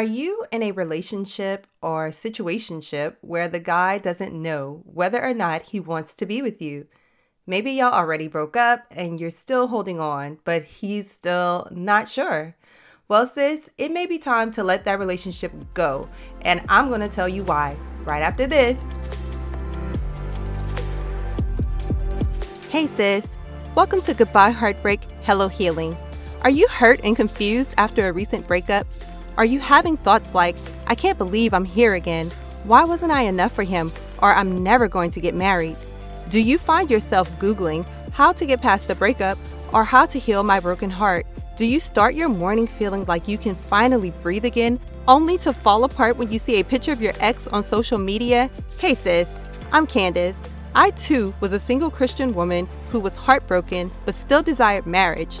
Are 0.00 0.14
you 0.18 0.46
in 0.50 0.62
a 0.62 0.72
relationship 0.72 1.66
or 1.82 2.08
situationship 2.08 3.16
where 3.20 3.48
the 3.48 3.60
guy 3.60 3.98
doesn't 3.98 4.32
know 4.32 4.80
whether 4.86 5.22
or 5.22 5.34
not 5.34 5.60
he 5.60 5.78
wants 5.78 6.14
to 6.14 6.24
be 6.24 6.40
with 6.40 6.62
you? 6.62 6.86
Maybe 7.46 7.72
y'all 7.72 7.92
already 7.92 8.26
broke 8.26 8.56
up 8.56 8.86
and 8.90 9.20
you're 9.20 9.28
still 9.28 9.66
holding 9.66 10.00
on, 10.00 10.38
but 10.42 10.64
he's 10.64 11.10
still 11.10 11.68
not 11.70 12.08
sure. 12.08 12.56
Well, 13.08 13.26
sis, 13.26 13.68
it 13.76 13.92
may 13.92 14.06
be 14.06 14.16
time 14.16 14.50
to 14.52 14.64
let 14.64 14.86
that 14.86 14.98
relationship 14.98 15.52
go, 15.74 16.08
and 16.40 16.62
I'm 16.70 16.88
to 16.98 17.08
tell 17.08 17.28
you 17.28 17.44
why 17.44 17.76
right 18.06 18.22
after 18.22 18.46
this. 18.46 18.82
Hey, 22.70 22.86
sis. 22.86 23.36
Welcome 23.74 24.00
to 24.00 24.14
Goodbye 24.14 24.52
Heartbreak, 24.52 25.02
Hello 25.24 25.48
Healing. 25.48 25.94
Are 26.40 26.48
you 26.48 26.68
hurt 26.68 27.00
and 27.04 27.14
confused 27.14 27.74
after 27.76 28.08
a 28.08 28.14
recent 28.14 28.48
breakup? 28.48 28.86
Are 29.38 29.44
you 29.44 29.60
having 29.60 29.96
thoughts 29.96 30.34
like, 30.34 30.56
I 30.86 30.94
can't 30.94 31.18
believe 31.18 31.54
I'm 31.54 31.64
here 31.64 31.94
again? 31.94 32.30
Why 32.64 32.84
wasn't 32.84 33.12
I 33.12 33.22
enough 33.22 33.52
for 33.52 33.62
him? 33.62 33.92
Or 34.18 34.34
I'm 34.34 34.62
never 34.62 34.88
going 34.88 35.10
to 35.12 35.20
get 35.20 35.34
married? 35.34 35.76
Do 36.28 36.40
you 36.40 36.58
find 36.58 36.90
yourself 36.90 37.30
Googling 37.38 37.86
how 38.12 38.32
to 38.32 38.46
get 38.46 38.60
past 38.60 38.88
the 38.88 38.94
breakup 38.94 39.38
or 39.72 39.84
how 39.84 40.06
to 40.06 40.18
heal 40.18 40.42
my 40.42 40.60
broken 40.60 40.90
heart? 40.90 41.26
Do 41.56 41.64
you 41.64 41.80
start 41.80 42.14
your 42.14 42.28
morning 42.28 42.66
feeling 42.66 43.04
like 43.06 43.28
you 43.28 43.38
can 43.38 43.54
finally 43.54 44.12
breathe 44.22 44.44
again, 44.44 44.80
only 45.08 45.38
to 45.38 45.52
fall 45.52 45.84
apart 45.84 46.16
when 46.16 46.30
you 46.30 46.38
see 46.38 46.60
a 46.60 46.64
picture 46.64 46.92
of 46.92 47.02
your 47.02 47.14
ex 47.20 47.46
on 47.46 47.62
social 47.62 47.98
media? 47.98 48.50
Hey 48.78 48.94
sis, 48.94 49.40
I'm 49.72 49.86
Candace. 49.86 50.38
I 50.74 50.90
too 50.90 51.34
was 51.40 51.52
a 51.52 51.58
single 51.58 51.90
Christian 51.90 52.32
woman 52.32 52.68
who 52.90 53.00
was 53.00 53.16
heartbroken 53.16 53.90
but 54.04 54.14
still 54.14 54.42
desired 54.42 54.86
marriage. 54.86 55.40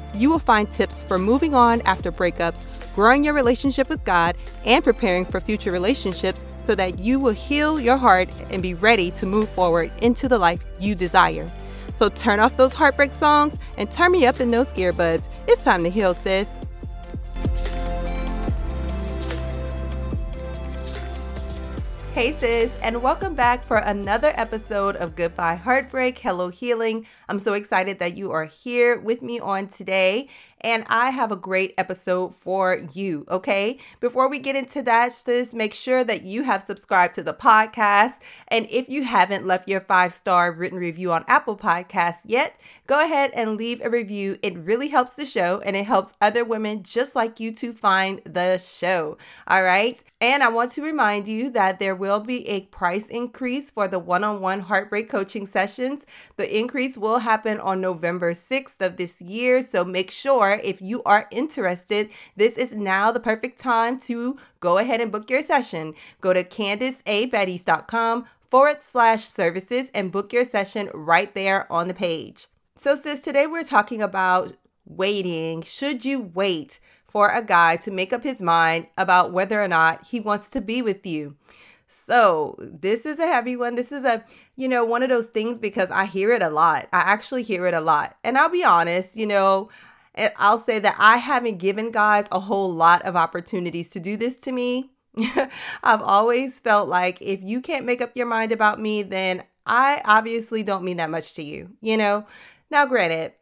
you 0.13 0.29
will 0.29 0.39
find 0.39 0.71
tips 0.71 1.01
for 1.01 1.17
moving 1.17 1.53
on 1.53 1.81
after 1.81 2.11
breakups, 2.11 2.65
growing 2.95 3.23
your 3.23 3.33
relationship 3.33 3.89
with 3.89 4.03
God, 4.03 4.35
and 4.65 4.83
preparing 4.83 5.25
for 5.25 5.39
future 5.39 5.71
relationships 5.71 6.43
so 6.63 6.75
that 6.75 6.99
you 6.99 7.19
will 7.19 7.33
heal 7.33 7.79
your 7.79 7.97
heart 7.97 8.29
and 8.49 8.61
be 8.61 8.73
ready 8.73 9.11
to 9.11 9.25
move 9.25 9.49
forward 9.49 9.91
into 10.01 10.27
the 10.29 10.37
life 10.37 10.63
you 10.79 10.95
desire. 10.95 11.49
So 11.93 12.09
turn 12.09 12.39
off 12.39 12.57
those 12.57 12.73
heartbreak 12.73 13.11
songs 13.11 13.57
and 13.77 13.91
turn 13.91 14.11
me 14.11 14.25
up 14.25 14.39
in 14.39 14.51
those 14.51 14.73
earbuds. 14.73 15.27
It's 15.47 15.63
time 15.63 15.83
to 15.83 15.89
heal, 15.89 16.13
sis. 16.13 16.59
Hey, 22.13 22.35
sis, 22.35 22.75
and 22.83 23.01
welcome 23.01 23.35
back 23.35 23.63
for 23.63 23.77
another 23.77 24.33
episode 24.35 24.97
of 24.97 25.15
Goodbye 25.15 25.55
Heartbreak, 25.55 26.19
Hello 26.19 26.49
Healing. 26.49 27.07
I'm 27.29 27.39
so 27.39 27.53
excited 27.53 27.99
that 27.99 28.17
you 28.17 28.31
are 28.31 28.43
here 28.43 28.99
with 28.99 29.21
me 29.21 29.39
on 29.39 29.69
today 29.69 30.27
and 30.61 30.83
I 30.87 31.09
have 31.09 31.31
a 31.31 31.35
great 31.35 31.73
episode 31.77 32.35
for 32.35 32.85
you, 32.93 33.25
okay? 33.29 33.77
Before 33.99 34.29
we 34.29 34.39
get 34.39 34.55
into 34.55 34.81
that, 34.83 35.13
just 35.25 35.53
make 35.53 35.73
sure 35.73 36.03
that 36.03 36.23
you 36.23 36.43
have 36.43 36.63
subscribed 36.63 37.15
to 37.15 37.23
the 37.23 37.33
podcast. 37.33 38.19
And 38.47 38.67
if 38.69 38.89
you 38.89 39.03
haven't 39.03 39.45
left 39.45 39.67
your 39.67 39.81
five 39.81 40.13
star 40.13 40.51
written 40.51 40.77
review 40.77 41.11
on 41.11 41.25
Apple 41.27 41.57
Podcasts 41.57 42.21
yet, 42.25 42.59
go 42.87 43.03
ahead 43.03 43.31
and 43.33 43.57
leave 43.57 43.81
a 43.81 43.89
review. 43.89 44.37
It 44.41 44.57
really 44.57 44.89
helps 44.89 45.13
the 45.13 45.25
show 45.25 45.61
and 45.65 45.75
it 45.75 45.85
helps 45.85 46.13
other 46.21 46.45
women 46.45 46.83
just 46.83 47.15
like 47.15 47.39
you 47.39 47.51
to 47.55 47.73
find 47.73 48.21
the 48.25 48.57
show, 48.57 49.17
all 49.47 49.63
right? 49.63 50.03
And 50.19 50.43
I 50.43 50.49
want 50.49 50.71
to 50.73 50.83
remind 50.83 51.27
you 51.27 51.49
that 51.51 51.79
there 51.79 51.95
will 51.95 52.19
be 52.19 52.47
a 52.47 52.61
price 52.61 53.07
increase 53.07 53.71
for 53.71 53.87
the 53.87 53.97
one 53.97 54.23
on 54.23 54.39
one 54.39 54.59
heartbreak 54.59 55.09
coaching 55.09 55.47
sessions. 55.47 56.05
The 56.37 56.57
increase 56.57 56.95
will 56.95 57.17
happen 57.19 57.59
on 57.59 57.81
November 57.81 58.33
6th 58.33 58.85
of 58.85 58.97
this 58.97 59.19
year. 59.19 59.63
So 59.63 59.83
make 59.83 60.11
sure 60.11 60.50
if 60.55 60.81
you 60.81 61.03
are 61.03 61.27
interested, 61.31 62.09
this 62.35 62.57
is 62.57 62.73
now 62.73 63.11
the 63.11 63.19
perfect 63.19 63.59
time 63.59 63.99
to 64.01 64.37
go 64.59 64.77
ahead 64.77 65.01
and 65.01 65.11
book 65.11 65.29
your 65.29 65.43
session. 65.43 65.93
Go 66.19 66.33
to 66.33 66.43
candiceabetties.com 66.43 68.25
forward 68.49 68.81
slash 68.81 69.23
services 69.23 69.89
and 69.93 70.11
book 70.11 70.33
your 70.33 70.45
session 70.45 70.89
right 70.93 71.33
there 71.33 71.71
on 71.71 71.87
the 71.87 71.93
page. 71.93 72.47
So, 72.75 72.95
sis, 72.95 73.21
today 73.21 73.47
we're 73.47 73.63
talking 73.63 74.01
about 74.01 74.55
waiting. 74.85 75.61
Should 75.61 76.03
you 76.03 76.31
wait 76.33 76.79
for 77.07 77.29
a 77.29 77.43
guy 77.43 77.77
to 77.77 77.91
make 77.91 78.11
up 78.11 78.23
his 78.23 78.41
mind 78.41 78.87
about 78.97 79.31
whether 79.31 79.61
or 79.61 79.67
not 79.67 80.05
he 80.07 80.19
wants 80.19 80.49
to 80.51 80.61
be 80.61 80.81
with 80.81 81.05
you? 81.05 81.35
So, 81.87 82.55
this 82.59 83.05
is 83.05 83.19
a 83.19 83.27
heavy 83.27 83.55
one. 83.55 83.75
This 83.75 83.91
is 83.91 84.05
a, 84.05 84.23
you 84.55 84.67
know, 84.67 84.85
one 84.85 85.03
of 85.03 85.09
those 85.09 85.27
things 85.27 85.59
because 85.59 85.91
I 85.91 86.05
hear 86.05 86.31
it 86.31 86.41
a 86.41 86.49
lot. 86.49 86.87
I 86.93 86.99
actually 86.99 87.43
hear 87.43 87.65
it 87.67 87.73
a 87.73 87.81
lot. 87.81 88.17
And 88.23 88.37
I'll 88.37 88.49
be 88.49 88.63
honest, 88.63 89.15
you 89.15 89.27
know, 89.27 89.69
I'll 90.37 90.59
say 90.59 90.79
that 90.79 90.95
I 90.99 91.17
haven't 91.17 91.57
given 91.57 91.91
guys 91.91 92.27
a 92.31 92.39
whole 92.39 92.73
lot 92.73 93.01
of 93.03 93.15
opportunities 93.15 93.89
to 93.91 93.99
do 93.99 94.17
this 94.17 94.37
to 94.39 94.51
me. 94.51 94.91
I've 95.83 96.01
always 96.01 96.59
felt 96.59 96.87
like 96.89 97.21
if 97.21 97.41
you 97.43 97.61
can't 97.61 97.85
make 97.85 98.01
up 98.01 98.15
your 98.15 98.25
mind 98.25 98.51
about 98.51 98.79
me, 98.79 99.03
then 99.03 99.43
I 99.65 100.01
obviously 100.05 100.63
don't 100.63 100.83
mean 100.83 100.97
that 100.97 101.09
much 101.09 101.33
to 101.35 101.43
you, 101.43 101.71
you 101.81 101.97
know? 101.97 102.25
Now, 102.69 102.85
granted, 102.85 103.33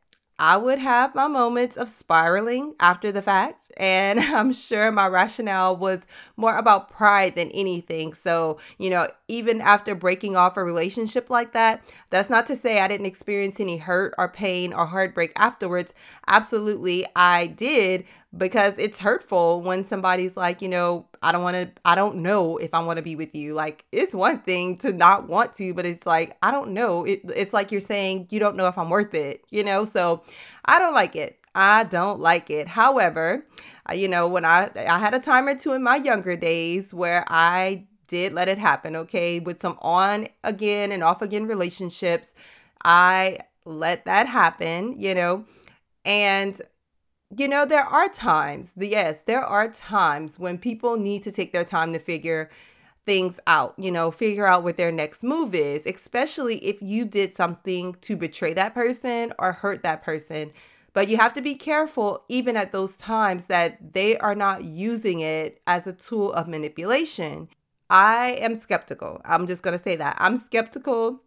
I 0.41 0.55
would 0.55 0.79
have 0.79 1.13
my 1.15 1.27
moments 1.27 1.75
of 1.75 1.89
spiraling 1.89 2.73
after 2.79 3.11
the 3.11 3.21
fact. 3.21 3.71
And 3.75 4.19
I'm 4.21 4.53
sure 4.53 4.91
my 4.91 5.07
rationale 5.07 5.75
was 5.75 6.07
more 6.37 6.57
about 6.57 6.89
pride 6.89 7.35
than 7.35 7.49
anything. 7.51 8.13
So, 8.13 8.57
you 8.77 8.89
know, 8.89 9.07
even 9.27 9.59
after 9.59 9.95
breaking 9.95 10.37
off 10.37 10.55
a 10.55 10.63
relationship 10.63 11.29
like 11.29 11.51
that, 11.53 11.83
that's 12.09 12.29
not 12.29 12.47
to 12.47 12.55
say 12.55 12.79
I 12.79 12.87
didn't 12.87 13.05
experience 13.05 13.59
any 13.59 13.77
hurt 13.77 14.13
or 14.17 14.29
pain 14.29 14.71
or 14.73 14.85
heartbreak 14.85 15.33
afterwards. 15.35 15.93
Absolutely, 16.27 17.05
I 17.15 17.47
did 17.47 18.05
because 18.37 18.77
it's 18.77 18.99
hurtful 18.99 19.61
when 19.61 19.83
somebody's 19.83 20.37
like, 20.37 20.61
you 20.61 20.69
know, 20.69 21.07
I 21.21 21.31
don't 21.31 21.41
want 21.41 21.55
to, 21.55 21.81
I 21.83 21.95
don't 21.95 22.17
know 22.17 22.57
if 22.57 22.73
I 22.73 22.79
want 22.79 22.97
to 22.97 23.03
be 23.03 23.15
with 23.15 23.33
you. 23.33 23.53
Like, 23.53 23.85
it's 23.91 24.13
one 24.13 24.39
thing 24.39 24.77
to 24.79 24.93
not 24.93 25.27
want 25.27 25.55
to, 25.55 25.73
but 25.73 25.85
it's 25.85 26.05
like, 26.05 26.37
I 26.43 26.51
don't 26.51 26.71
know. 26.71 27.05
It, 27.05 27.21
it's 27.35 27.53
like 27.53 27.71
you're 27.71 27.81
saying, 27.81 28.27
you 28.29 28.39
don't 28.39 28.55
know 28.55 28.67
if 28.67 28.77
I'm 28.77 28.89
worth 28.89 29.15
it, 29.15 29.43
you 29.49 29.63
know? 29.63 29.83
So 29.83 30.23
I 30.65 30.77
don't 30.77 30.93
like 30.93 31.15
it. 31.15 31.39
I 31.55 31.83
don't 31.85 32.19
like 32.19 32.51
it. 32.51 32.67
However, 32.67 33.47
uh, 33.89 33.93
you 33.93 34.07
know, 34.07 34.27
when 34.27 34.45
I, 34.45 34.69
I 34.75 34.99
had 34.99 35.15
a 35.15 35.19
time 35.19 35.47
or 35.47 35.55
two 35.55 35.73
in 35.73 35.81
my 35.81 35.95
younger 35.95 36.35
days 36.35 36.93
where 36.93 37.25
I 37.27 37.85
did 38.07 38.33
let 38.33 38.47
it 38.47 38.59
happen, 38.59 38.95
okay, 38.95 39.39
with 39.39 39.59
some 39.59 39.77
on 39.81 40.27
again 40.43 40.91
and 40.91 41.03
off 41.03 41.23
again 41.23 41.47
relationships, 41.47 42.33
I 42.83 43.39
let 43.65 44.05
that 44.05 44.27
happen, 44.27 44.99
you 44.99 45.15
know, 45.15 45.45
and 46.05 46.61
you 47.37 47.47
know, 47.47 47.65
there 47.65 47.85
are 47.85 48.09
times, 48.09 48.73
yes, 48.77 49.23
there 49.23 49.43
are 49.43 49.69
times 49.69 50.39
when 50.39 50.57
people 50.57 50.97
need 50.97 51.23
to 51.23 51.31
take 51.31 51.53
their 51.53 51.65
time 51.65 51.93
to 51.93 51.99
figure 51.99 52.49
things 53.05 53.39
out, 53.47 53.73
you 53.77 53.91
know, 53.91 54.11
figure 54.11 54.45
out 54.45 54.63
what 54.63 54.77
their 54.77 54.91
next 54.91 55.23
move 55.23 55.55
is, 55.55 55.85
especially 55.85 56.57
if 56.57 56.81
you 56.81 57.05
did 57.05 57.35
something 57.35 57.95
to 58.01 58.15
betray 58.15 58.53
that 58.53 58.73
person 58.73 59.31
or 59.39 59.51
hurt 59.51 59.83
that 59.83 60.03
person. 60.03 60.51
But 60.93 61.07
you 61.07 61.17
have 61.17 61.33
to 61.33 61.41
be 61.41 61.55
careful, 61.55 62.23
even 62.29 62.57
at 62.57 62.71
those 62.71 62.97
times, 62.97 63.45
that 63.45 63.93
they 63.93 64.17
are 64.17 64.35
not 64.35 64.63
using 64.63 65.19
it 65.19 65.61
as 65.67 65.85
a 65.85 65.93
tool 65.93 66.33
of 66.33 66.47
manipulation. 66.47 67.47
I 67.89 68.37
am 68.39 68.55
skeptical. 68.55 69.21
I'm 69.23 69.47
just 69.47 69.63
going 69.63 69.77
to 69.77 69.83
say 69.83 69.95
that. 69.95 70.17
I'm 70.19 70.37
skeptical 70.37 71.21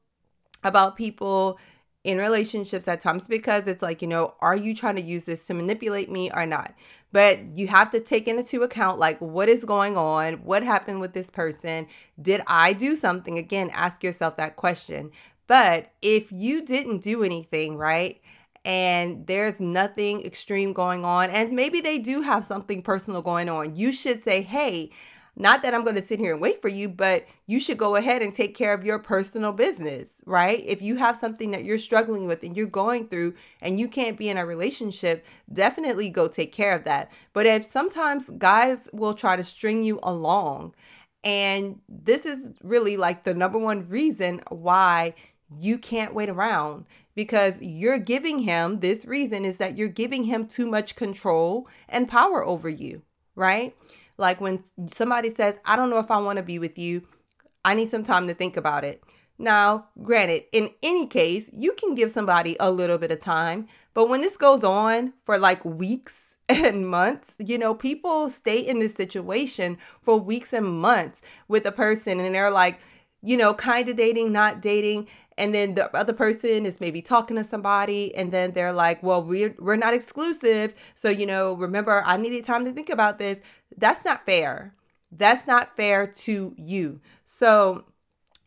about 0.64 0.96
people 0.96 1.58
in 2.04 2.18
relationships 2.18 2.88
at 2.88 3.00
times 3.00 3.28
because 3.28 3.66
it's 3.68 3.82
like, 3.82 4.02
you 4.02 4.08
know, 4.08 4.34
are 4.40 4.56
you 4.56 4.74
trying 4.74 4.96
to 4.96 5.02
use 5.02 5.24
this 5.24 5.46
to 5.46 5.54
manipulate 5.54 6.10
me 6.10 6.30
or 6.32 6.46
not? 6.46 6.74
But 7.12 7.56
you 7.56 7.68
have 7.68 7.90
to 7.90 8.00
take 8.00 8.26
into 8.26 8.62
account 8.62 8.98
like 8.98 9.20
what 9.20 9.48
is 9.48 9.64
going 9.64 9.96
on, 9.96 10.34
what 10.44 10.62
happened 10.62 11.00
with 11.00 11.12
this 11.12 11.30
person, 11.30 11.86
did 12.20 12.42
I 12.46 12.72
do 12.72 12.96
something? 12.96 13.38
Again, 13.38 13.70
ask 13.72 14.02
yourself 14.02 14.36
that 14.36 14.56
question. 14.56 15.10
But 15.46 15.92
if 16.00 16.32
you 16.32 16.64
didn't 16.64 17.02
do 17.02 17.22
anything, 17.22 17.76
right? 17.76 18.20
And 18.64 19.26
there's 19.26 19.60
nothing 19.60 20.24
extreme 20.24 20.72
going 20.72 21.04
on, 21.04 21.30
and 21.30 21.52
maybe 21.52 21.80
they 21.80 21.98
do 21.98 22.22
have 22.22 22.44
something 22.44 22.80
personal 22.80 23.20
going 23.20 23.48
on, 23.48 23.74
you 23.74 23.90
should 23.92 24.22
say, 24.22 24.42
Hey, 24.42 24.90
not 25.34 25.62
that 25.62 25.74
I'm 25.74 25.82
going 25.84 25.96
to 25.96 26.02
sit 26.02 26.18
here 26.18 26.32
and 26.32 26.42
wait 26.42 26.60
for 26.60 26.68
you, 26.68 26.88
but 26.88 27.26
you 27.46 27.58
should 27.58 27.78
go 27.78 27.96
ahead 27.96 28.20
and 28.20 28.34
take 28.34 28.54
care 28.54 28.74
of 28.74 28.84
your 28.84 28.98
personal 28.98 29.52
business, 29.52 30.22
right? 30.26 30.62
If 30.66 30.82
you 30.82 30.96
have 30.96 31.16
something 31.16 31.52
that 31.52 31.64
you're 31.64 31.78
struggling 31.78 32.26
with 32.26 32.42
and 32.42 32.54
you're 32.56 32.66
going 32.66 33.08
through 33.08 33.34
and 33.60 33.80
you 33.80 33.88
can't 33.88 34.18
be 34.18 34.28
in 34.28 34.36
a 34.36 34.44
relationship, 34.44 35.24
definitely 35.52 36.10
go 36.10 36.28
take 36.28 36.52
care 36.52 36.76
of 36.76 36.84
that. 36.84 37.10
But 37.32 37.46
if 37.46 37.64
sometimes 37.64 38.30
guys 38.36 38.90
will 38.92 39.14
try 39.14 39.36
to 39.36 39.42
string 39.42 39.82
you 39.82 40.00
along, 40.02 40.74
and 41.24 41.80
this 41.88 42.26
is 42.26 42.50
really 42.62 42.96
like 42.96 43.24
the 43.24 43.32
number 43.32 43.58
one 43.58 43.88
reason 43.88 44.42
why 44.50 45.14
you 45.58 45.78
can't 45.78 46.14
wait 46.14 46.28
around. 46.28 46.84
because 47.14 47.60
you're 47.60 47.98
giving 47.98 48.40
him 48.40 48.80
this 48.80 49.04
reason 49.04 49.44
is 49.44 49.58
that 49.58 49.76
you're 49.76 49.88
giving 49.88 50.24
him 50.24 50.46
too 50.46 50.66
much 50.66 50.96
control 50.96 51.68
and 51.88 52.08
power 52.08 52.44
over 52.44 52.68
you, 52.68 53.02
right? 53.34 53.76
Like 54.18 54.40
when 54.40 54.62
somebody 54.88 55.34
says, 55.34 55.58
I 55.64 55.76
don't 55.76 55.90
know 55.90 55.98
if 55.98 56.10
I 56.10 56.18
want 56.18 56.36
to 56.36 56.42
be 56.42 56.58
with 56.58 56.78
you, 56.78 57.02
I 57.64 57.74
need 57.74 57.90
some 57.90 58.04
time 58.04 58.26
to 58.28 58.34
think 58.34 58.56
about 58.56 58.84
it. 58.84 59.02
Now, 59.38 59.86
granted, 60.02 60.44
in 60.52 60.70
any 60.82 61.06
case, 61.06 61.50
you 61.52 61.72
can 61.72 61.94
give 61.94 62.10
somebody 62.10 62.56
a 62.60 62.70
little 62.70 62.98
bit 62.98 63.10
of 63.10 63.18
time, 63.18 63.66
but 63.94 64.08
when 64.08 64.20
this 64.20 64.36
goes 64.36 64.62
on 64.62 65.14
for 65.24 65.38
like 65.38 65.64
weeks 65.64 66.36
and 66.48 66.88
months, 66.88 67.34
you 67.38 67.58
know, 67.58 67.74
people 67.74 68.30
stay 68.30 68.60
in 68.60 68.78
this 68.78 68.94
situation 68.94 69.78
for 70.02 70.18
weeks 70.18 70.52
and 70.52 70.66
months 70.66 71.22
with 71.48 71.66
a 71.66 71.72
person 71.72 72.20
and 72.20 72.34
they're 72.34 72.50
like, 72.50 72.80
you 73.22 73.36
know, 73.36 73.54
kind 73.54 73.88
of 73.88 73.96
dating, 73.96 74.32
not 74.32 74.60
dating. 74.60 75.08
And 75.42 75.52
then 75.52 75.74
the 75.74 75.92
other 75.96 76.12
person 76.12 76.64
is 76.66 76.80
maybe 76.80 77.02
talking 77.02 77.36
to 77.36 77.42
somebody, 77.42 78.14
and 78.14 78.30
then 78.30 78.52
they're 78.52 78.72
like, 78.72 79.02
well, 79.02 79.24
we're, 79.24 79.56
we're 79.58 79.74
not 79.74 79.92
exclusive. 79.92 80.72
So, 80.94 81.08
you 81.08 81.26
know, 81.26 81.54
remember, 81.54 82.00
I 82.06 82.16
needed 82.16 82.44
time 82.44 82.64
to 82.64 82.70
think 82.70 82.88
about 82.88 83.18
this. 83.18 83.40
That's 83.76 84.04
not 84.04 84.24
fair. 84.24 84.72
That's 85.10 85.48
not 85.48 85.74
fair 85.76 86.06
to 86.06 86.54
you. 86.56 87.00
So, 87.26 87.86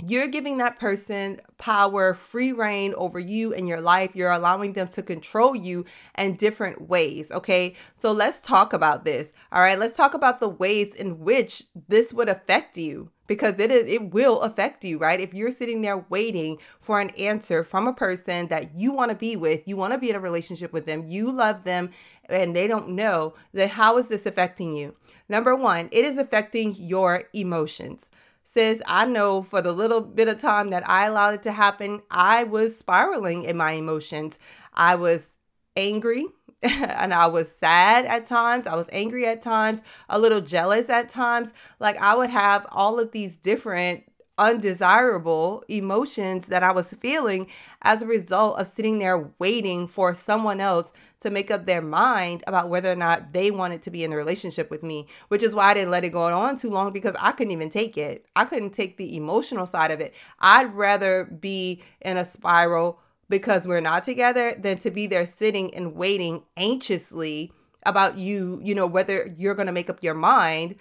you're 0.08 0.28
giving 0.28 0.58
that 0.60 0.80
person 0.80 1.42
power, 1.58 2.14
free 2.14 2.54
reign 2.54 2.94
over 2.96 3.20
you 3.20 3.54
and 3.54 3.68
your 3.68 3.82
life. 3.82 4.16
You're 4.16 4.32
allowing 4.32 4.72
them 4.72 4.88
to 4.90 5.04
control 5.04 5.54
you 5.54 5.84
in 6.18 6.38
different 6.38 6.88
ways. 6.88 7.30
Okay. 7.30 7.76
So 7.94 8.12
let's 8.12 8.42
talk 8.42 8.74
about 8.74 9.06
this. 9.06 9.32
All 9.54 9.62
right. 9.62 9.80
Let's 9.80 9.96
talk 9.96 10.14
about 10.14 10.42
the 10.42 10.50
ways 10.50 10.94
in 10.94 11.20
which 11.20 11.64
this 11.88 12.14
would 12.14 12.28
affect 12.28 12.78
you 12.78 13.10
because 13.28 13.60
it 13.60 13.72
is 13.72 13.88
it 13.88 14.14
will 14.14 14.42
affect 14.42 14.84
you 14.84 14.98
right? 14.98 15.20
If 15.20 15.34
you're 15.34 15.52
sitting 15.52 15.82
there 15.82 16.06
waiting 16.10 16.58
for 16.80 17.00
an 17.00 17.10
answer 17.12 17.64
from 17.64 17.88
a 17.88 17.94
person 17.94 18.48
that 18.48 18.78
you 18.78 18.92
want 18.92 19.12
to 19.12 19.18
be 19.18 19.36
with 19.36 19.68
you 19.68 19.78
want 19.78 19.94
to 19.94 20.00
be 20.00 20.10
in 20.10 20.16
a 20.16 20.20
relationship 20.20 20.74
with 20.74 20.86
them 20.86 21.08
you 21.08 21.32
love 21.32 21.64
them 21.64 21.92
and 22.30 22.56
they 22.56 22.68
don't 22.68 22.90
know 22.90 23.34
then 23.54 23.70
how 23.70 23.98
is 23.98 24.08
this 24.08 24.26
affecting 24.26 24.76
you? 24.76 24.96
Number 25.30 25.56
one 25.56 25.90
it 25.92 26.06
is 26.06 26.18
affecting 26.18 26.76
your 26.76 27.24
emotions. 27.34 28.08
Sis, 28.48 28.80
I 28.86 29.06
know 29.08 29.42
for 29.42 29.62
the 29.62 29.74
little 29.74 30.02
bit 30.02 30.28
of 30.28 30.40
time 30.40 30.70
that 30.70 30.88
I 30.88 31.08
allowed 31.08 31.34
it 31.34 31.44
to 31.44 31.52
happen, 31.52 32.04
I 32.12 32.44
was 32.44 32.78
spiraling 32.78 33.44
in 33.44 33.58
my 33.58 33.72
emotions. 33.72 34.38
I 34.72 34.94
was 34.94 35.38
angry 35.76 36.28
and 36.64 37.14
I 37.14 37.28
was 37.28 37.52
sad 37.52 38.06
at 38.06 38.26
times. 38.26 38.68
I 38.68 38.76
was 38.76 38.90
angry 38.92 39.26
at 39.26 39.42
times, 39.42 39.82
a 40.10 40.20
little 40.20 40.42
jealous 40.42 40.90
at 40.90 41.10
times. 41.10 41.54
Like 41.80 41.98
I 41.98 42.16
would 42.16 42.30
have 42.30 42.66
all 42.72 43.00
of 43.00 43.12
these 43.12 43.38
different 43.38 44.04
undesirable 44.38 45.64
emotions 45.70 46.48
that 46.48 46.62
I 46.64 46.72
was 46.72 46.92
feeling 46.92 47.48
as 47.84 48.02
a 48.02 48.06
result 48.06 48.60
of 48.60 48.68
sitting 48.68 49.00
there 49.00 49.32
waiting 49.40 49.88
for 49.88 50.14
someone 50.14 50.60
else 50.60 50.92
to 51.22 51.30
make 51.30 51.50
up 51.50 51.66
their 51.66 51.82
mind 51.82 52.44
about 52.46 52.70
whether 52.70 52.92
or 52.92 52.96
not 52.98 53.32
they 53.32 53.50
wanted 53.50 53.82
to 53.84 53.92
be 53.92 54.04
in 54.04 54.12
a 54.12 54.18
relationship 54.18 54.70
with 54.70 54.84
me, 54.84 55.08
which 55.30 55.42
is 55.42 55.56
why 55.56 55.72
I 55.72 55.74
didn't 55.74 55.92
let 55.92 56.04
it 56.04 56.10
go 56.10 56.24
on 56.24 56.58
too 56.58 56.70
long 56.70 56.92
because 56.92 57.16
I 57.20 57.32
couldn't 57.32 57.52
even 57.52 57.70
take 57.70 57.98
it. 57.98 58.26
I 58.36 58.46
couldn't 58.46 58.72
take 58.72 58.98
the 58.98 59.16
emotional 59.16 59.66
side 59.66 59.92
of 59.92 60.02
it. 60.02 60.14
I'd 60.40 60.74
rather 60.74 61.26
be 61.26 61.82
in 62.02 62.18
a 62.18 62.26
spiral 62.26 63.00
because 63.30 63.68
we're 63.68 63.82
not 63.82 64.04
together 64.04 64.56
than 64.58 64.78
to 64.80 64.92
be 64.92 65.08
there 65.08 65.26
sitting 65.26 65.74
and 65.74 65.96
waiting 65.96 66.44
anxiously 66.58 67.52
about 67.86 68.18
you, 68.18 68.60
you 68.64 68.76
know, 68.76 68.88
whether 68.88 69.34
you're 69.38 69.56
going 69.56 69.68
to 69.68 69.72
make 69.72 69.90
up 69.90 70.04
your 70.04 70.14
mind 70.14 70.76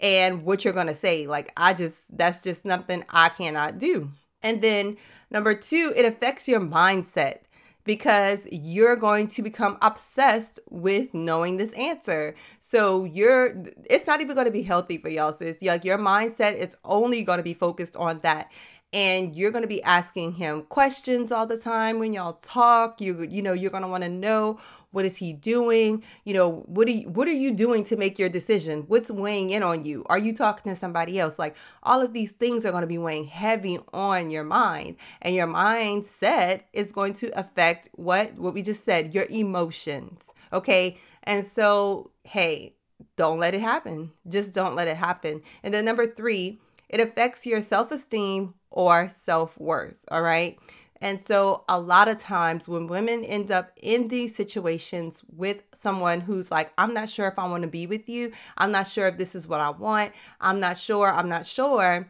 and 0.00 0.44
what 0.44 0.64
you're 0.64 0.74
going 0.74 0.86
to 0.86 0.94
say. 0.94 1.26
Like, 1.26 1.52
I 1.56 1.74
just, 1.74 2.16
that's 2.16 2.42
just 2.42 2.62
something 2.62 3.04
I 3.10 3.28
cannot 3.28 3.78
do. 3.78 4.10
And 4.42 4.62
then 4.62 4.96
number 5.30 5.54
two, 5.54 5.92
it 5.96 6.04
affects 6.04 6.48
your 6.48 6.60
mindset 6.60 7.40
because 7.84 8.46
you're 8.50 8.96
going 8.96 9.26
to 9.26 9.42
become 9.42 9.78
obsessed 9.82 10.60
with 10.68 11.12
knowing 11.14 11.56
this 11.56 11.72
answer. 11.72 12.34
So 12.60 13.04
you're 13.04 13.64
it's 13.88 14.06
not 14.06 14.20
even 14.20 14.34
going 14.34 14.46
to 14.46 14.52
be 14.52 14.62
healthy 14.62 14.98
for 14.98 15.08
y'all 15.08 15.32
sis. 15.32 15.62
Like 15.62 15.84
your 15.84 15.98
mindset 15.98 16.56
is 16.56 16.76
only 16.84 17.22
going 17.24 17.38
to 17.38 17.42
be 17.42 17.54
focused 17.54 17.96
on 17.96 18.20
that 18.22 18.50
and 18.92 19.36
you're 19.36 19.52
going 19.52 19.62
to 19.62 19.68
be 19.68 19.82
asking 19.82 20.32
him 20.34 20.62
questions 20.62 21.30
all 21.30 21.46
the 21.46 21.56
time 21.56 21.98
when 21.98 22.12
y'all 22.12 22.34
talk. 22.34 23.00
You 23.00 23.22
you 23.22 23.42
know 23.42 23.52
you're 23.52 23.70
going 23.70 23.82
to 23.82 23.88
want 23.88 24.02
to 24.02 24.08
know 24.08 24.58
what 24.92 25.04
is 25.04 25.18
he 25.18 25.32
doing? 25.32 26.02
You 26.24 26.34
know 26.34 26.50
what 26.66 26.88
are 26.88 26.92
you 26.92 27.08
what 27.08 27.28
are 27.28 27.32
you 27.32 27.52
doing 27.52 27.84
to 27.84 27.96
make 27.96 28.18
your 28.18 28.28
decision? 28.28 28.84
What's 28.88 29.10
weighing 29.10 29.50
in 29.50 29.62
on 29.62 29.84
you? 29.84 30.04
Are 30.06 30.18
you 30.18 30.34
talking 30.34 30.72
to 30.72 30.76
somebody 30.78 31.18
else? 31.18 31.38
Like 31.38 31.56
all 31.82 32.02
of 32.02 32.12
these 32.12 32.32
things 32.32 32.64
are 32.64 32.72
going 32.72 32.82
to 32.82 32.86
be 32.86 32.98
weighing 32.98 33.26
heavy 33.26 33.78
on 33.92 34.30
your 34.30 34.44
mind 34.44 34.96
and 35.22 35.34
your 35.34 35.46
mindset 35.46 36.62
is 36.72 36.92
going 36.92 37.12
to 37.14 37.38
affect 37.38 37.88
what 37.92 38.34
what 38.34 38.54
we 38.54 38.62
just 38.62 38.84
said 38.84 39.14
your 39.14 39.26
emotions 39.30 40.22
okay? 40.52 40.98
And 41.22 41.46
so 41.46 42.10
hey 42.24 42.74
don't 43.16 43.38
let 43.38 43.54
it 43.54 43.60
happen. 43.60 44.12
Just 44.28 44.54
don't 44.54 44.74
let 44.74 44.88
it 44.88 44.96
happen. 44.96 45.42
And 45.62 45.72
then 45.72 45.84
number 45.84 46.06
3 46.06 46.58
it 46.88 46.98
affects 46.98 47.46
your 47.46 47.62
self-esteem 47.62 48.54
or 48.70 49.10
self 49.18 49.58
worth. 49.58 49.96
All 50.10 50.22
right. 50.22 50.58
And 51.02 51.20
so, 51.20 51.64
a 51.66 51.80
lot 51.80 52.08
of 52.08 52.18
times 52.18 52.68
when 52.68 52.86
women 52.86 53.24
end 53.24 53.50
up 53.50 53.72
in 53.80 54.08
these 54.08 54.34
situations 54.36 55.22
with 55.34 55.62
someone 55.74 56.20
who's 56.20 56.50
like, 56.50 56.72
I'm 56.76 56.92
not 56.92 57.08
sure 57.08 57.26
if 57.26 57.38
I 57.38 57.48
want 57.48 57.62
to 57.62 57.68
be 57.68 57.86
with 57.86 58.06
you, 58.08 58.32
I'm 58.58 58.70
not 58.70 58.86
sure 58.86 59.06
if 59.06 59.16
this 59.16 59.34
is 59.34 59.48
what 59.48 59.60
I 59.60 59.70
want, 59.70 60.12
I'm 60.42 60.60
not 60.60 60.76
sure, 60.76 61.10
I'm 61.10 61.28
not 61.28 61.46
sure, 61.46 62.06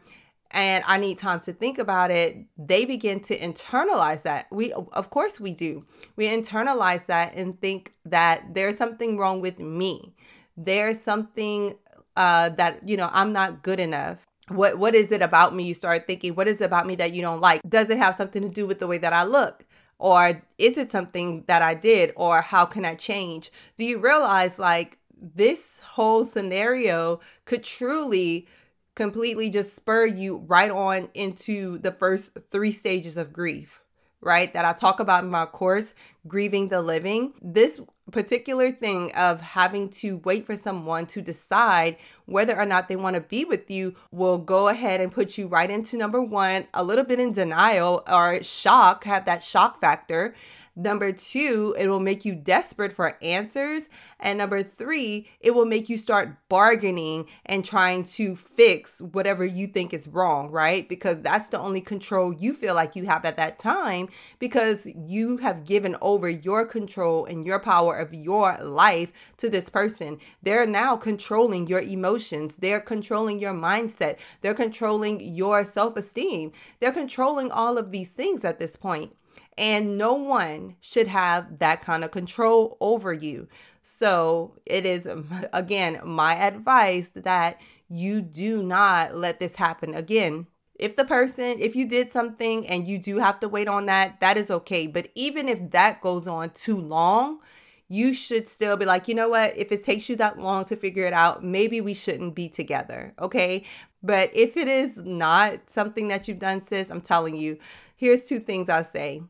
and 0.51 0.83
I 0.85 0.97
need 0.97 1.17
time 1.17 1.39
to 1.41 1.53
think 1.53 1.77
about 1.77 2.11
it, 2.11 2.37
they 2.57 2.83
begin 2.83 3.21
to 3.21 3.39
internalize 3.39 4.23
that. 4.23 4.47
We, 4.51 4.73
of 4.73 5.09
course, 5.09 5.39
we 5.39 5.53
do. 5.53 5.85
We 6.17 6.27
internalize 6.27 7.05
that 7.05 7.33
and 7.35 7.59
think 7.59 7.93
that 8.05 8.53
there's 8.53 8.77
something 8.77 9.17
wrong 9.17 9.39
with 9.39 9.57
me. 9.59 10.13
There's 10.57 10.99
something 10.99 11.75
uh, 12.17 12.49
that, 12.49 12.87
you 12.87 12.97
know, 12.97 13.09
I'm 13.13 13.31
not 13.31 13.63
good 13.63 13.79
enough 13.79 14.27
what 14.47 14.77
what 14.77 14.95
is 14.95 15.11
it 15.11 15.21
about 15.21 15.55
me? 15.55 15.63
You 15.63 15.73
start 15.73 16.07
thinking 16.07 16.35
what 16.35 16.47
is 16.47 16.61
it 16.61 16.65
about 16.65 16.87
me 16.87 16.95
that 16.95 17.13
you 17.13 17.21
don't 17.21 17.41
like? 17.41 17.61
Does 17.67 17.89
it 17.89 17.97
have 17.97 18.15
something 18.15 18.41
to 18.41 18.49
do 18.49 18.67
with 18.67 18.79
the 18.79 18.87
way 18.87 18.97
that 18.97 19.13
i 19.13 19.23
look? 19.23 19.65
Or 19.99 20.41
is 20.57 20.77
it 20.77 20.91
something 20.91 21.43
that 21.47 21.61
i 21.61 21.73
did? 21.73 22.13
Or 22.15 22.41
how 22.41 22.65
can 22.65 22.85
i 22.85 22.95
change? 22.95 23.51
Do 23.77 23.85
you 23.85 23.99
realize 23.99 24.59
like 24.59 24.97
this 25.21 25.79
whole 25.81 26.25
scenario 26.25 27.19
could 27.45 27.63
truly 27.63 28.47
completely 28.95 29.49
just 29.49 29.75
spur 29.75 30.05
you 30.05 30.37
right 30.47 30.71
on 30.71 31.09
into 31.13 31.77
the 31.77 31.91
first 31.91 32.37
three 32.51 32.73
stages 32.73 33.17
of 33.17 33.31
grief 33.31 33.80
right 34.21 34.53
that 34.53 34.65
i 34.65 34.73
talk 34.73 34.99
about 34.99 35.23
in 35.23 35.29
my 35.29 35.45
course 35.45 35.93
grieving 36.27 36.69
the 36.69 36.81
living 36.81 37.33
this 37.41 37.81
particular 38.11 38.71
thing 38.71 39.11
of 39.13 39.41
having 39.41 39.89
to 39.89 40.17
wait 40.17 40.45
for 40.45 40.55
someone 40.55 41.05
to 41.07 41.21
decide 41.21 41.97
whether 42.25 42.57
or 42.57 42.65
not 42.65 42.87
they 42.87 42.95
want 42.95 43.15
to 43.15 43.21
be 43.21 43.45
with 43.45 43.69
you 43.71 43.95
will 44.11 44.37
go 44.37 44.67
ahead 44.67 45.01
and 45.01 45.11
put 45.11 45.37
you 45.37 45.47
right 45.47 45.69
into 45.69 45.97
number 45.97 46.21
one, 46.21 46.67
a 46.73 46.83
little 46.83 47.03
bit 47.03 47.19
in 47.19 47.31
denial 47.31 48.03
or 48.11 48.43
shock, 48.43 49.03
have 49.05 49.25
that 49.25 49.43
shock 49.43 49.79
factor. 49.79 50.35
Number 50.75 51.11
two, 51.11 51.75
it 51.77 51.87
will 51.87 51.99
make 51.99 52.23
you 52.23 52.33
desperate 52.33 52.93
for 52.93 53.17
answers. 53.21 53.89
And 54.19 54.37
number 54.37 54.63
three, 54.63 55.27
it 55.41 55.51
will 55.51 55.65
make 55.65 55.89
you 55.89 55.97
start 55.97 56.37
bargaining 56.47 57.27
and 57.45 57.65
trying 57.65 58.05
to 58.05 58.37
fix 58.37 59.01
whatever 59.01 59.43
you 59.43 59.67
think 59.67 59.93
is 59.93 60.07
wrong, 60.07 60.49
right? 60.49 60.87
Because 60.87 61.19
that's 61.19 61.49
the 61.49 61.59
only 61.59 61.81
control 61.81 62.33
you 62.33 62.53
feel 62.53 62.73
like 62.73 62.95
you 62.95 63.05
have 63.05 63.25
at 63.25 63.35
that 63.35 63.59
time 63.59 64.07
because 64.39 64.85
you 64.85 65.37
have 65.37 65.65
given 65.65 65.97
over 66.01 66.29
your 66.29 66.65
control 66.65 67.25
and 67.25 67.45
your 67.45 67.59
power 67.59 67.97
of 67.97 68.13
your 68.13 68.57
life 68.61 69.11
to 69.37 69.49
this 69.49 69.69
person. 69.69 70.19
They're 70.41 70.65
now 70.65 70.95
controlling 70.95 71.67
your 71.67 71.81
emotions, 71.81 72.57
they're 72.57 72.79
controlling 72.79 73.39
your 73.39 73.53
mindset, 73.53 74.17
they're 74.39 74.53
controlling 74.53 75.19
your 75.19 75.65
self 75.65 75.97
esteem, 75.97 76.53
they're 76.79 76.91
controlling 76.93 77.51
all 77.51 77.77
of 77.77 77.91
these 77.91 78.11
things 78.11 78.45
at 78.45 78.57
this 78.57 78.77
point. 78.77 79.13
And 79.57 79.97
no 79.97 80.13
one 80.13 80.75
should 80.79 81.07
have 81.07 81.59
that 81.59 81.81
kind 81.81 82.03
of 82.03 82.11
control 82.11 82.77
over 82.79 83.13
you. 83.13 83.47
So 83.83 84.57
it 84.65 84.85
is, 84.85 85.07
again, 85.53 85.99
my 86.03 86.35
advice 86.35 87.11
that 87.15 87.59
you 87.89 88.21
do 88.21 88.63
not 88.63 89.15
let 89.15 89.39
this 89.39 89.55
happen 89.55 89.93
again. 89.93 90.47
If 90.79 90.95
the 90.95 91.05
person, 91.05 91.57
if 91.59 91.75
you 91.75 91.87
did 91.87 92.11
something 92.11 92.65
and 92.65 92.87
you 92.87 92.97
do 92.97 93.19
have 93.19 93.39
to 93.41 93.49
wait 93.49 93.67
on 93.67 93.85
that, 93.85 94.19
that 94.21 94.37
is 94.37 94.49
okay. 94.49 94.87
But 94.87 95.09
even 95.13 95.47
if 95.47 95.71
that 95.71 96.01
goes 96.01 96.25
on 96.25 96.51
too 96.51 96.79
long, 96.79 97.39
you 97.87 98.13
should 98.13 98.47
still 98.47 98.77
be 98.77 98.85
like, 98.85 99.09
you 99.09 99.13
know 99.13 99.27
what? 99.27 99.55
If 99.57 99.71
it 99.71 99.83
takes 99.83 100.07
you 100.07 100.15
that 100.15 100.39
long 100.39 100.63
to 100.65 100.77
figure 100.77 101.05
it 101.05 101.13
out, 101.13 101.43
maybe 101.43 101.81
we 101.81 101.93
shouldn't 101.93 102.33
be 102.33 102.47
together. 102.47 103.13
Okay. 103.19 103.65
But 104.01 104.31
if 104.33 104.55
it 104.55 104.69
is 104.69 104.97
not 104.97 105.69
something 105.69 106.07
that 106.07 106.27
you've 106.27 106.39
done, 106.39 106.61
sis, 106.61 106.89
I'm 106.89 107.01
telling 107.01 107.35
you, 107.35 107.59
here's 107.97 108.25
two 108.25 108.39
things 108.39 108.69
I'll 108.69 108.85
say. 108.85 109.21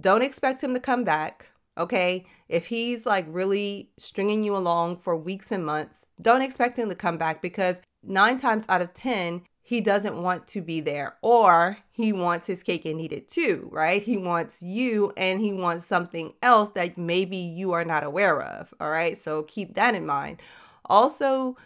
Don't 0.00 0.22
expect 0.22 0.62
him 0.62 0.74
to 0.74 0.80
come 0.80 1.04
back. 1.04 1.46
Okay. 1.76 2.26
If 2.48 2.66
he's 2.66 3.06
like 3.06 3.26
really 3.28 3.90
stringing 3.98 4.42
you 4.42 4.56
along 4.56 4.98
for 4.98 5.16
weeks 5.16 5.52
and 5.52 5.64
months, 5.64 6.06
don't 6.20 6.42
expect 6.42 6.78
him 6.78 6.88
to 6.88 6.94
come 6.94 7.18
back 7.18 7.42
because 7.42 7.80
nine 8.02 8.38
times 8.38 8.64
out 8.68 8.82
of 8.82 8.94
10, 8.94 9.42
he 9.62 9.82
doesn't 9.82 10.22
want 10.22 10.48
to 10.48 10.62
be 10.62 10.80
there 10.80 11.18
or 11.20 11.76
he 11.90 12.10
wants 12.12 12.46
his 12.46 12.62
cake 12.62 12.86
and 12.86 13.00
eat 13.00 13.12
it 13.12 13.28
too, 13.28 13.68
right? 13.70 14.02
He 14.02 14.16
wants 14.16 14.62
you 14.62 15.12
and 15.16 15.40
he 15.40 15.52
wants 15.52 15.84
something 15.84 16.32
else 16.42 16.70
that 16.70 16.96
maybe 16.96 17.36
you 17.36 17.72
are 17.72 17.84
not 17.84 18.02
aware 18.02 18.40
of, 18.40 18.72
all 18.80 18.90
right? 18.90 19.18
So 19.18 19.42
keep 19.42 19.74
that 19.74 19.94
in 19.94 20.06
mind. 20.06 20.40
Also, 20.86 21.56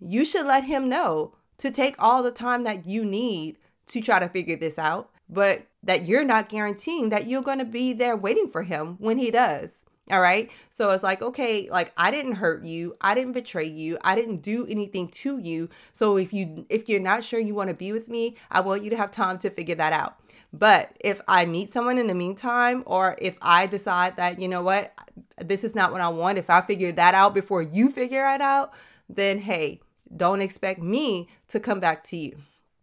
you 0.00 0.24
should 0.24 0.46
let 0.46 0.64
him 0.64 0.88
know 0.88 1.34
to 1.58 1.70
take 1.70 1.94
all 1.98 2.22
the 2.22 2.30
time 2.30 2.64
that 2.64 2.86
you 2.86 3.04
need 3.04 3.58
to 3.88 4.00
try 4.00 4.18
to 4.18 4.28
figure 4.28 4.56
this 4.56 4.78
out, 4.78 5.10
but 5.30 5.66
that 5.82 6.06
you're 6.06 6.24
not 6.24 6.48
guaranteeing 6.48 7.08
that 7.10 7.26
you're 7.26 7.42
going 7.42 7.58
to 7.58 7.64
be 7.64 7.92
there 7.92 8.16
waiting 8.16 8.48
for 8.48 8.64
him 8.64 8.96
when 8.98 9.16
he 9.16 9.30
does. 9.30 9.84
All 10.10 10.20
right. 10.20 10.50
So 10.70 10.90
it's 10.90 11.04
like, 11.04 11.22
okay, 11.22 11.70
like 11.70 11.92
I 11.96 12.10
didn't 12.10 12.32
hurt 12.32 12.64
you. 12.64 12.96
I 13.00 13.14
didn't 13.14 13.32
betray 13.32 13.66
you. 13.66 13.96
I 14.02 14.16
didn't 14.16 14.42
do 14.42 14.66
anything 14.66 15.08
to 15.08 15.38
you. 15.38 15.68
So 15.92 16.16
if 16.16 16.32
you 16.32 16.66
if 16.68 16.88
you're 16.88 17.00
not 17.00 17.22
sure 17.22 17.38
you 17.38 17.54
want 17.54 17.68
to 17.68 17.74
be 17.74 17.92
with 17.92 18.08
me, 18.08 18.36
I 18.50 18.60
want 18.60 18.82
you 18.82 18.90
to 18.90 18.96
have 18.96 19.12
time 19.12 19.38
to 19.38 19.50
figure 19.50 19.76
that 19.76 19.92
out. 19.92 20.16
But 20.52 20.96
if 20.98 21.20
I 21.28 21.44
meet 21.44 21.72
someone 21.72 21.96
in 21.96 22.08
the 22.08 22.14
meantime, 22.14 22.82
or 22.86 23.16
if 23.20 23.38
I 23.40 23.68
decide 23.68 24.16
that, 24.16 24.40
you 24.40 24.48
know 24.48 24.62
what, 24.62 24.92
this 25.38 25.62
is 25.62 25.76
not 25.76 25.92
what 25.92 26.00
I 26.00 26.08
want, 26.08 26.38
if 26.38 26.50
I 26.50 26.60
figure 26.60 26.90
that 26.90 27.14
out 27.14 27.34
before 27.34 27.62
you 27.62 27.88
figure 27.88 28.28
it 28.34 28.40
out, 28.40 28.72
then 29.08 29.38
hey, 29.38 29.80
don't 30.16 30.42
expect 30.42 30.82
me 30.82 31.28
to 31.48 31.60
come 31.60 31.78
back 31.78 32.02
to 32.04 32.16
you. 32.16 32.36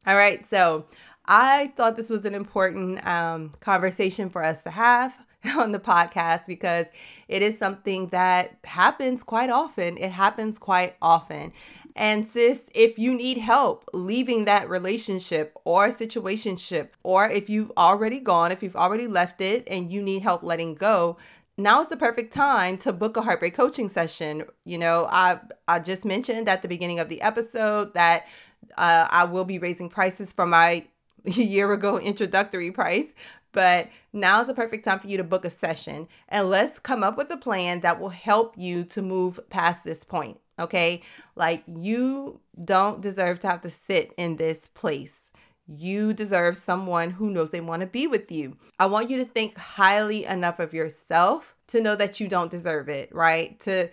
All 0.05 0.15
right. 0.15 0.45
So 0.45 0.85
I 1.27 1.73
thought 1.75 1.97
this 1.97 2.09
was 2.09 2.25
an 2.25 2.33
important 2.33 3.05
um, 3.05 3.51
conversation 3.59 4.29
for 4.29 4.43
us 4.43 4.63
to 4.63 4.69
have 4.69 5.17
on 5.57 5.71
the 5.71 5.79
podcast 5.79 6.47
because 6.47 6.87
it 7.27 7.41
is 7.41 7.57
something 7.57 8.07
that 8.07 8.57
happens 8.63 9.23
quite 9.23 9.49
often. 9.49 9.97
It 9.97 10.11
happens 10.11 10.57
quite 10.57 10.95
often. 11.01 11.51
And 11.95 12.27
sis, 12.27 12.69
if 12.75 12.99
you 12.99 13.15
need 13.15 13.39
help 13.39 13.89
leaving 13.91 14.45
that 14.45 14.69
relationship 14.69 15.53
or 15.65 15.89
situationship, 15.89 16.89
or 17.03 17.27
if 17.29 17.49
you've 17.49 17.71
already 17.75 18.19
gone, 18.19 18.51
if 18.51 18.61
you've 18.61 18.75
already 18.75 19.07
left 19.07 19.41
it 19.41 19.67
and 19.67 19.91
you 19.91 20.01
need 20.01 20.21
help 20.21 20.43
letting 20.43 20.75
go, 20.75 21.17
now 21.57 21.81
is 21.81 21.87
the 21.87 21.97
perfect 21.97 22.31
time 22.31 22.77
to 22.77 22.93
book 22.93 23.17
a 23.17 23.21
heartbreak 23.21 23.55
coaching 23.55 23.89
session. 23.89 24.43
You 24.63 24.77
know, 24.77 25.07
I 25.09 25.39
I 25.67 25.79
just 25.79 26.05
mentioned 26.05 26.47
at 26.47 26.61
the 26.61 26.67
beginning 26.67 26.99
of 26.99 27.09
the 27.09 27.19
episode 27.21 27.95
that 27.95 28.27
uh, 28.77 29.07
I 29.09 29.23
will 29.23 29.45
be 29.45 29.57
raising 29.57 29.89
prices 29.89 30.31
for 30.31 30.45
my 30.45 30.85
year 31.25 31.71
ago 31.73 31.99
introductory 31.99 32.71
price 32.71 33.13
but 33.57 33.89
now 34.13 34.39
is 34.39 34.45
the 34.45 34.53
perfect 34.53 34.85
time 34.85 34.99
for 34.99 35.07
you 35.07 35.17
to 35.17 35.23
book 35.23 35.43
a 35.43 35.49
session 35.49 36.07
and 36.29 36.47
let's 36.47 36.77
come 36.77 37.03
up 37.03 37.17
with 37.17 37.31
a 37.31 37.37
plan 37.37 37.79
that 37.79 37.99
will 37.99 38.09
help 38.09 38.53
you 38.55 38.83
to 38.83 39.01
move 39.01 39.39
past 39.49 39.83
this 39.83 40.03
point. 40.03 40.39
Okay. 40.59 41.01
Like 41.35 41.63
you 41.67 42.39
don't 42.63 43.01
deserve 43.01 43.39
to 43.39 43.47
have 43.47 43.61
to 43.61 43.71
sit 43.71 44.13
in 44.15 44.37
this 44.37 44.67
place. 44.67 45.31
You 45.67 46.13
deserve 46.13 46.55
someone 46.55 47.09
who 47.09 47.31
knows 47.31 47.49
they 47.49 47.59
want 47.59 47.81
to 47.81 47.87
be 47.87 48.05
with 48.05 48.31
you. 48.31 48.57
I 48.77 48.85
want 48.85 49.09
you 49.09 49.17
to 49.17 49.25
think 49.25 49.57
highly 49.57 50.23
enough 50.25 50.59
of 50.59 50.71
yourself 50.71 51.55
to 51.69 51.81
know 51.81 51.95
that 51.95 52.19
you 52.19 52.27
don't 52.27 52.51
deserve 52.51 52.89
it, 52.89 53.13
right? 53.13 53.59
To 53.61 53.89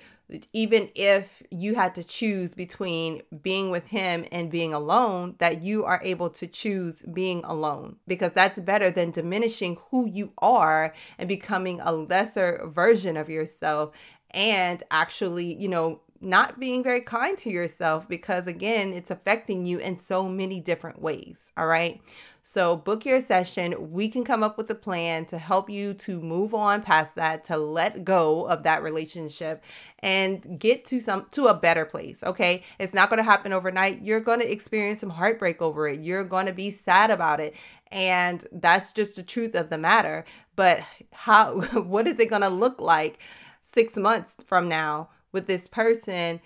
even 0.53 0.91
if 0.95 1.43
you 1.51 1.75
had 1.75 1.95
to 1.95 2.05
choose 2.05 2.55
between 2.55 3.21
being 3.43 3.71
with 3.71 3.87
him 3.89 4.25
and 4.33 4.51
being 4.51 4.73
alone, 4.73 5.35
that 5.39 5.63
you 5.63 5.85
are 5.85 6.01
able 6.03 6.31
to 6.31 6.47
choose 6.47 7.03
being 7.13 7.45
alone 7.45 7.97
because 8.09 8.33
that's 8.33 8.59
better 8.59 8.91
than 8.91 9.11
diminishing 9.11 9.77
who 9.91 10.09
you 10.09 10.33
are 10.39 10.95
and 11.19 11.29
becoming 11.29 11.81
a 11.81 11.93
lesser 11.93 12.63
version 12.67 13.17
of 13.17 13.29
yourself 13.29 13.91
and 14.31 14.83
actually, 14.91 15.55
you 15.55 15.69
know, 15.69 16.01
not 16.21 16.59
being 16.59 16.83
very 16.83 17.03
kind 17.03 17.37
to 17.39 17.51
yourself 17.51 18.09
because 18.09 18.47
again, 18.47 18.93
it's 18.93 19.11
affecting 19.11 19.67
you 19.67 19.79
in 19.79 19.97
so 19.97 20.29
many 20.29 20.59
different 20.59 21.01
ways. 21.01 21.53
All 21.57 21.67
right. 21.67 22.01
So, 22.47 22.77
book 22.77 23.07
your 23.07 23.23
session. 23.23 23.91
We 23.91 24.07
can 24.11 24.23
come 24.23 24.43
up 24.43 24.59
with 24.59 24.69
a 24.69 24.75
plan 24.75 25.25
to 25.27 25.39
help 25.39 25.71
you 25.71 25.95
to 25.95 26.21
move 26.21 26.53
on 26.53 26.83
past 26.83 27.15
that, 27.15 27.43
to 27.45 27.57
let 27.57 28.05
go 28.05 28.47
of 28.47 28.65
that 28.65 28.83
relationship 28.83 29.65
and 30.01 30.61
get 30.61 30.85
to 30.85 31.01
some 31.01 31.25
to 31.31 31.47
a 31.47 31.55
better 31.55 31.87
place, 31.87 32.23
okay? 32.23 32.63
It's 32.79 32.93
not 32.93 33.09
going 33.09 33.17
to 33.17 33.25
happen 33.25 33.55
overnight. 33.55 34.03
You're 34.03 34.21
going 34.21 34.41
to 34.41 34.53
experience 34.53 35.01
some 35.01 35.09
heartbreak 35.09 35.63
over 35.63 35.89
it. 35.89 36.01
You're 36.01 36.23
going 36.23 36.45
to 36.45 36.53
be 36.53 36.71
sad 36.71 37.11
about 37.11 37.41
it. 37.41 37.55
And 37.91 38.47
that's 38.53 38.93
just 38.93 39.17
the 39.17 39.23
truth 39.23 39.55
of 39.55 39.71
the 39.71 39.79
matter. 39.79 40.27
But 40.55 40.83
how 41.13 41.61
what 41.81 42.07
is 42.07 42.21
it 42.21 42.29
going 42.29 42.43
to 42.43 42.51
look 42.51 42.79
like 42.79 43.21
6 43.65 43.97
months 43.97 44.37
from 44.45 44.69
now 44.69 45.09
with 45.33 45.47
this 45.47 45.67
person 45.67 46.43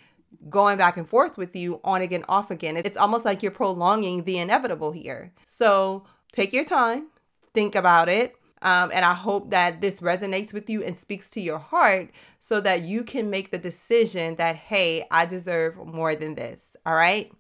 going 0.49 0.79
back 0.79 0.97
and 0.97 1.09
forth 1.09 1.37
with 1.37 1.55
you 1.57 1.81
on 1.85 2.03
again, 2.03 2.25
off 2.29 2.51
again. 2.51 2.77
It's 2.77 2.97
almost 2.97 3.25
like 3.25 3.43
you're 3.43 3.53
prolonging 3.53 4.25
the 4.25 4.39
inevitable 4.39 4.93
here. 4.93 5.33
So 5.47 6.05
take 6.33 6.53
your 6.53 6.65
time, 6.65 7.09
think 7.55 7.75
about 7.75 8.09
it. 8.09 8.35
Um, 8.61 8.91
and 8.93 9.05
I 9.05 9.15
hope 9.15 9.51
that 9.51 9.81
this 9.81 10.01
resonates 10.01 10.53
with 10.53 10.69
you 10.69 10.83
and 10.83 10.99
speaks 10.99 11.31
to 11.31 11.41
your 11.41 11.59
heart 11.59 12.11
so 12.41 12.61
that 12.61 12.83
you 12.83 13.05
can 13.05 13.31
make 13.31 13.51
the 13.51 13.59
decision 13.59 14.35
that, 14.37 14.57
hey, 14.57 15.05
I 15.11 15.27
deserve 15.27 15.77
more 15.77 16.17
than 16.17 16.35
this. 16.35 16.77
All 16.85 16.95
right. 16.95 17.33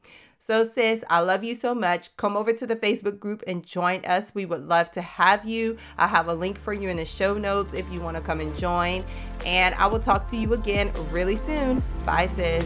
So, 0.48 0.64
sis, 0.64 1.04
I 1.10 1.20
love 1.20 1.44
you 1.44 1.54
so 1.54 1.74
much. 1.74 2.16
Come 2.16 2.34
over 2.34 2.54
to 2.54 2.66
the 2.66 2.74
Facebook 2.74 3.18
group 3.18 3.42
and 3.46 3.62
join 3.62 4.02
us. 4.06 4.34
We 4.34 4.46
would 4.46 4.66
love 4.66 4.90
to 4.92 5.02
have 5.02 5.46
you. 5.46 5.76
I 5.98 6.06
have 6.06 6.28
a 6.28 6.32
link 6.32 6.58
for 6.58 6.72
you 6.72 6.88
in 6.88 6.96
the 6.96 7.04
show 7.04 7.36
notes 7.36 7.74
if 7.74 7.84
you 7.92 8.00
want 8.00 8.16
to 8.16 8.22
come 8.22 8.40
and 8.40 8.56
join. 8.56 9.04
And 9.44 9.74
I 9.74 9.86
will 9.88 10.00
talk 10.00 10.26
to 10.28 10.38
you 10.38 10.54
again 10.54 10.90
really 11.10 11.36
soon. 11.36 11.82
Bye, 12.06 12.28
sis. 12.28 12.64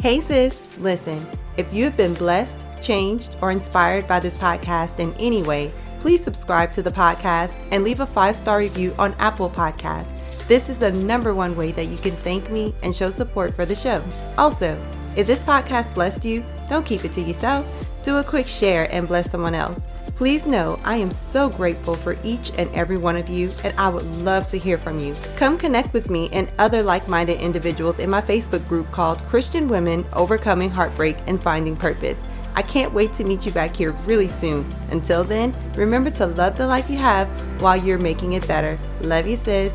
Hey, 0.00 0.20
sis. 0.20 0.58
Listen, 0.78 1.22
if 1.58 1.70
you 1.70 1.84
have 1.84 1.98
been 1.98 2.14
blessed, 2.14 2.56
changed, 2.80 3.36
or 3.42 3.50
inspired 3.50 4.08
by 4.08 4.20
this 4.20 4.38
podcast 4.38 5.00
in 5.00 5.12
any 5.18 5.42
way, 5.42 5.70
please 6.00 6.24
subscribe 6.24 6.72
to 6.72 6.82
the 6.82 6.90
podcast 6.90 7.54
and 7.72 7.84
leave 7.84 8.00
a 8.00 8.06
five 8.06 8.38
star 8.38 8.56
review 8.56 8.94
on 8.98 9.12
Apple 9.18 9.50
Podcasts. 9.50 10.23
This 10.46 10.68
is 10.68 10.78
the 10.78 10.92
number 10.92 11.32
one 11.34 11.56
way 11.56 11.72
that 11.72 11.86
you 11.86 11.96
can 11.96 12.14
thank 12.16 12.50
me 12.50 12.74
and 12.82 12.94
show 12.94 13.08
support 13.08 13.54
for 13.54 13.64
the 13.64 13.74
show. 13.74 14.04
Also, 14.36 14.78
if 15.16 15.26
this 15.26 15.42
podcast 15.42 15.94
blessed 15.94 16.24
you, 16.24 16.44
don't 16.68 16.84
keep 16.84 17.04
it 17.04 17.12
to 17.14 17.22
yourself. 17.22 17.66
Do 18.02 18.18
a 18.18 18.24
quick 18.24 18.46
share 18.46 18.92
and 18.92 19.08
bless 19.08 19.30
someone 19.30 19.54
else. 19.54 19.86
Please 20.16 20.44
know 20.44 20.78
I 20.84 20.96
am 20.96 21.10
so 21.10 21.48
grateful 21.48 21.94
for 21.94 22.16
each 22.22 22.52
and 22.58 22.72
every 22.74 22.98
one 22.98 23.16
of 23.16 23.28
you, 23.30 23.50
and 23.64 23.76
I 23.78 23.88
would 23.88 24.04
love 24.04 24.46
to 24.48 24.58
hear 24.58 24.76
from 24.76 25.00
you. 25.00 25.14
Come 25.36 25.58
connect 25.58 25.92
with 25.92 26.10
me 26.10 26.28
and 26.30 26.50
other 26.58 26.82
like 26.82 27.08
minded 27.08 27.40
individuals 27.40 27.98
in 27.98 28.10
my 28.10 28.20
Facebook 28.20 28.68
group 28.68 28.90
called 28.92 29.22
Christian 29.22 29.66
Women 29.66 30.04
Overcoming 30.12 30.70
Heartbreak 30.70 31.16
and 31.26 31.42
Finding 31.42 31.74
Purpose. 31.74 32.22
I 32.54 32.62
can't 32.62 32.92
wait 32.92 33.14
to 33.14 33.24
meet 33.24 33.46
you 33.46 33.50
back 33.50 33.74
here 33.74 33.92
really 34.06 34.28
soon. 34.28 34.72
Until 34.90 35.24
then, 35.24 35.56
remember 35.74 36.10
to 36.10 36.26
love 36.26 36.56
the 36.56 36.66
life 36.66 36.88
you 36.88 36.98
have 36.98 37.28
while 37.60 37.76
you're 37.76 37.98
making 37.98 38.34
it 38.34 38.46
better. 38.46 38.78
Love 39.00 39.26
you, 39.26 39.36
sis. 39.36 39.74